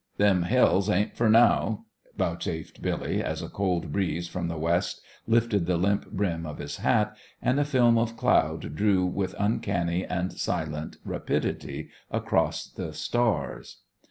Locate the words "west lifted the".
4.57-5.77